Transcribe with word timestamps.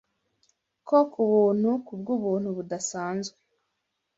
Ko 0.87 0.97
Kubuntu 1.13 1.69
kubwubuntu 1.85 2.47
budasanzwe 2.57 3.37